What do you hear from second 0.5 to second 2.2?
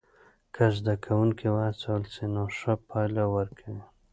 که زده کوونکي وهڅول